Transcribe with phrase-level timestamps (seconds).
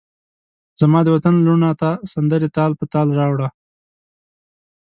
[0.81, 3.47] زمادوطن لوڼوته سندرې تال په تال راوړه